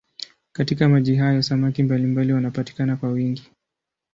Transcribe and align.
Katika 0.55 0.89
maji 0.89 1.15
hayo 1.15 1.43
samaki 1.43 1.83
mbalimbali 1.83 2.33
wanapatikana 2.33 2.97
kwa 2.97 3.09
wingi. 3.09 3.51